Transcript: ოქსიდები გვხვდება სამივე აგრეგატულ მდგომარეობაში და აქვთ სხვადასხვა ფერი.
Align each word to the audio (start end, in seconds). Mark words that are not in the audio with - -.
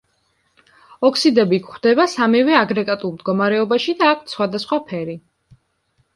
ოქსიდები 1.09 1.59
გვხვდება 1.67 2.05
სამივე 2.13 2.57
აგრეგატულ 2.61 3.15
მდგომარეობაში 3.19 3.97
და 4.01 4.09
აქვთ 4.15 4.35
სხვადასხვა 4.35 4.83
ფერი. 4.91 5.19